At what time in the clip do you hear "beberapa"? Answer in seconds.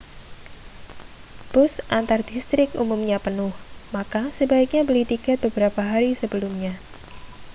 5.45-5.77